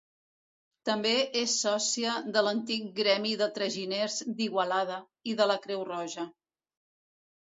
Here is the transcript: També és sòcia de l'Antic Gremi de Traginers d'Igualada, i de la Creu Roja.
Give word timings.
També 0.89 1.09
és 1.41 1.51
sòcia 1.65 2.15
de 2.37 2.41
l'Antic 2.47 2.87
Gremi 2.99 3.33
de 3.41 3.47
Traginers 3.57 4.15
d'Igualada, 4.39 4.97
i 5.33 5.37
de 5.43 5.47
la 5.53 5.59
Creu 5.67 5.85
Roja. 5.91 6.25